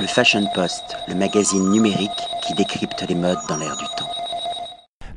[0.00, 2.10] Le Fashion Post, le magazine numérique
[2.46, 4.08] qui décrypte les modes dans l'air du temps.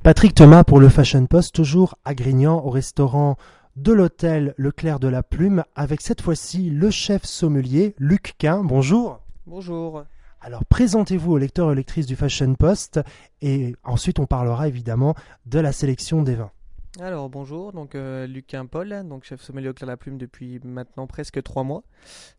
[0.02, 3.36] Patrick Thomas pour le Fashion Post, toujours à Grignan, au restaurant
[3.76, 8.64] de l'hôtel Le Clair de la Plume, avec cette fois-ci le chef sommelier Luc Quin.
[8.64, 9.20] Bonjour.
[9.46, 10.04] Bonjour.
[10.42, 13.02] Alors présentez-vous aux lecteurs et lectrices du Fashion Post
[13.44, 15.14] et ensuite on parlera évidemment
[15.46, 16.52] de la sélection des vins.
[17.00, 18.28] Alors bonjour, donc euh,
[18.70, 21.84] Paul, chef sommelier au Clair la Plume depuis maintenant presque trois mois.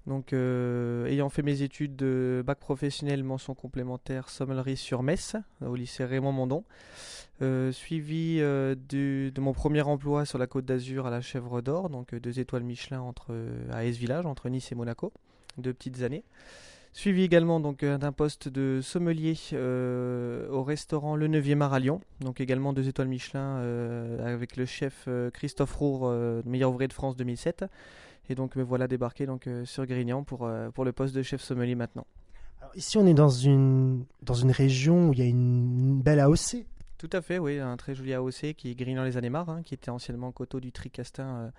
[0.07, 5.75] Donc euh, ayant fait mes études de bac professionnel mention complémentaire sommellerie sur Metz au
[5.75, 6.64] lycée Raymond Mondon,
[7.41, 12.14] euh, suivi de mon premier emploi sur la Côte d'Azur à la Chèvre d'Or, donc
[12.14, 13.35] deux étoiles Michelin entre
[13.71, 15.14] à Es Village entre Nice et Monaco,
[15.57, 16.25] deux petites années.
[16.95, 21.79] Suivi également donc euh, d'un poste de sommelier euh, au restaurant Le 9e art à
[21.79, 26.13] Lyon, donc également deux étoiles Michelin euh, avec le chef Christophe Roure,
[26.45, 27.64] meilleur ouvrier de France 2007.
[28.29, 31.75] Et donc me voilà débarqué donc sur Grignan pour, pour le poste de chef sommelier
[31.75, 32.06] maintenant.
[32.61, 36.20] Alors ici on est dans une, dans une région où il y a une belle
[36.20, 36.66] AOC.
[37.03, 39.75] Tout à fait, oui, un très joli AOC qui est Grignan les Années hein, qui
[39.75, 41.50] était anciennement coteau du Tricastin euh,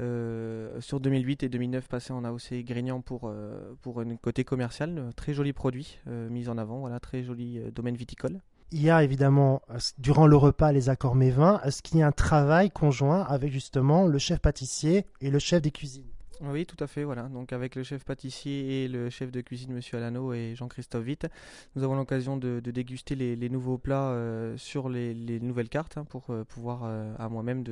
[0.00, 5.10] euh, sur 2008 et 2009 passé en AOC Grignan pour, euh, pour un côté commercial.
[5.14, 8.40] Très joli produit mis en avant, voilà, très joli domaine viticole.
[8.70, 9.60] Il y a évidemment,
[9.98, 11.60] durant le repas, les accords mévins.
[11.64, 15.60] Est-ce qu'il y a un travail conjoint avec justement le chef pâtissier et le chef
[15.60, 16.08] des cuisines?
[16.42, 17.04] Oui, tout à fait.
[17.04, 17.24] Voilà.
[17.24, 21.26] Donc avec le chef pâtissier et le chef de cuisine, Monsieur Alano et Jean-Christophe Witt,
[21.74, 26.26] nous avons l'occasion de, déguster les, nouveaux plats euh, sur les, nouvelles cartes hein, pour
[26.30, 27.64] euh, pouvoir euh, à moi-même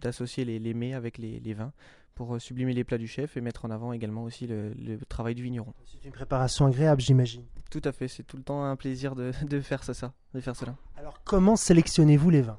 [0.00, 1.72] d'associer les, les, mets avec les, vins
[2.14, 5.42] pour sublimer les plats du chef et mettre en avant également aussi le, travail du
[5.42, 5.72] vigneron.
[5.86, 7.44] C'est une préparation agréable, j'imagine.
[7.70, 8.08] Tout à fait.
[8.08, 10.76] C'est tout le temps un plaisir de, faire ça, ça, de faire cela.
[10.96, 12.58] Alors comment sélectionnez-vous les vins?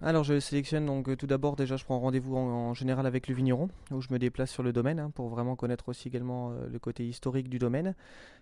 [0.00, 3.34] Alors je sélectionne donc euh, tout d'abord déjà je prends rendez-vous en, général avec le
[3.34, 6.68] vigneron où je me déplace sur le domaine hein, pour vraiment connaître aussi également euh,
[6.70, 7.94] le côté historique du domaine,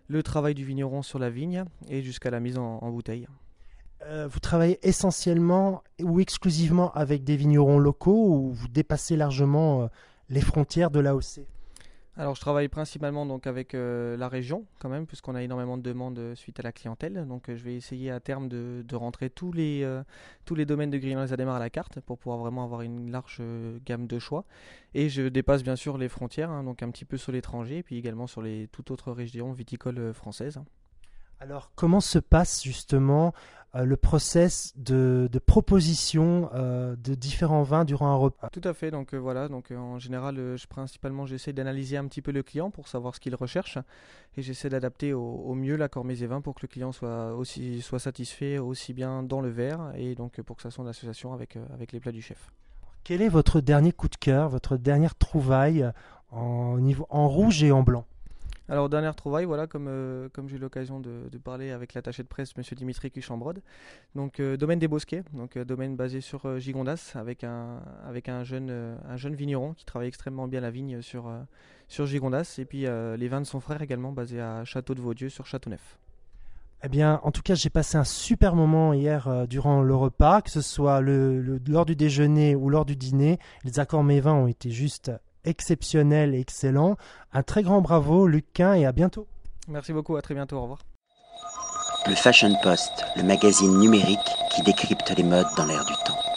[0.08, 3.26] le travail du vigneron sur la vigne et jusqu'à la mise en, bouteille.
[4.04, 9.88] Euh, vous travaillez essentiellement ou exclusivement avec des vignerons locaux ou vous dépassez largement
[10.28, 11.47] les frontières de l'AOC
[12.19, 15.82] alors je travaille principalement donc avec euh, la région quand même puisqu'on a énormément de
[15.82, 17.27] demandes euh, suite à la clientèle.
[17.28, 19.87] Donc euh, je vais essayer à terme de, rentrer tous les,
[20.47, 23.10] tous les domaines de Grignon les Adémar à la carte pour pouvoir vraiment avoir une
[23.10, 23.43] large
[23.84, 24.47] gamme de choix.
[24.94, 27.82] Et je dépasse bien sûr les frontières, hein, donc un petit peu sur l'étranger et
[27.82, 30.60] puis également sur les toutes autres régions viticoles françaises.
[31.41, 33.34] Alors, comment se passe justement
[33.74, 38.48] euh, le process de, proposition euh, de différents vins durant un repas?
[38.50, 38.91] Tout à fait.
[38.91, 39.48] Donc euh, voilà.
[39.48, 43.20] Donc en général, je, principalement, j'essaie d'analyser un petit peu le client pour savoir ce
[43.20, 43.78] qu'il recherche
[44.36, 47.82] et j'essaie d'adapter au, mieux l'accord mes et vins pour que le client soit aussi
[47.82, 51.32] soit satisfait aussi bien dans le verre et donc pour que ça soit en association
[51.32, 52.50] avec avec les plats du chef.
[53.04, 55.91] Quel est votre dernier coup de cœur, votre dernière trouvaille
[56.30, 58.04] en, en rouge et en blanc?
[58.69, 62.28] Alors, dernière trouvaille, voilà, comme, euh, comme j'ai eu l'occasion de, parler avec l'attaché de
[62.28, 62.65] presse, M.
[62.77, 63.62] Dimitri Cuchambrode.
[64.16, 68.43] Donc, euh, domaine des Bosquets, donc euh, domaine basé sur Gigondas, avec un, avec un
[68.43, 71.31] jeune, un jeune vigneron qui travaille extrêmement bien la vigne sur,
[71.87, 72.56] sur Gigondas.
[72.59, 75.99] Et puis, les vins de son frère également, basés à Château de Vaudieu sur Châteauneuf.
[76.82, 80.50] Eh bien, en tout cas, j'ai passé un super moment hier durant le repas, que
[80.50, 83.38] ce soit lors du déjeuner ou lors du dîner.
[83.65, 85.12] Les accords mévins ont été juste
[85.46, 86.96] exceptionnel et excellent.
[87.32, 89.26] Un très grand bravo, Lucas, et à bientôt.
[89.68, 90.80] Merci beaucoup, à très bientôt, au revoir.
[92.06, 94.18] Le Fashion Post, le magazine numérique
[94.54, 96.35] qui décrypte les modes dans l'air du temps.